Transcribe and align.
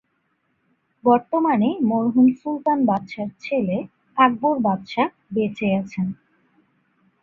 বর্তমানে 1.03 1.69
মরহুম 1.89 2.27
সুলতান 2.39 2.79
বাদশাহর 2.89 3.31
ছেলে 3.41 3.77
আকবর 4.17 4.55
বাদশাহ 4.65 5.07
বেঁচে 5.33 5.67
আছেন। 5.79 6.07